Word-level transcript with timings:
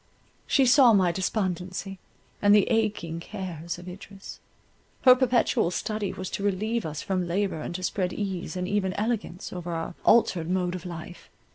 She 0.47 0.65
saw 0.65 0.93
my 0.93 1.11
despondency, 1.11 1.99
and 2.41 2.55
the 2.55 2.67
aching 2.71 3.19
cares 3.19 3.77
of 3.77 3.87
Idris. 3.87 4.39
Her 5.03 5.13
perpetual 5.13 5.69
study 5.69 6.11
was 6.11 6.31
to 6.31 6.43
relieve 6.43 6.87
us 6.87 7.03
from 7.03 7.27
labour 7.27 7.61
and 7.61 7.75
to 7.75 7.83
spread 7.83 8.11
ease 8.11 8.57
and 8.57 8.67
even 8.67 8.93
elegance 8.93 9.53
over 9.53 9.71
our 9.73 9.93
altered 10.03 10.49
mode 10.49 10.73
of 10.73 10.87
life. 10.87 11.29